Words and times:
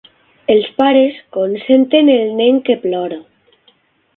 Els 0.53 0.69
pares 0.77 1.19
consenten 1.37 2.09
el 2.17 2.35
nen 2.41 2.59
que 2.71 2.79
plora. 2.87 3.21